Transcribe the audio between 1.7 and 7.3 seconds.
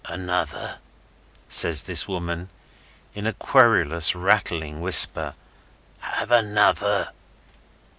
this woman, in a querulous, rattling whisper. "Have another?"